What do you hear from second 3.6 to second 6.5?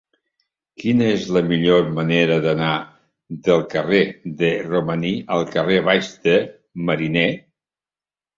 carrer de Romaní al carrer Baix de